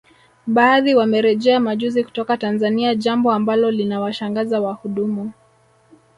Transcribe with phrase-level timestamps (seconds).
[0.47, 5.31] Baadhi wamerejea majuzi kutoka Tanzania jambo ambalo linawashangaza wahudumu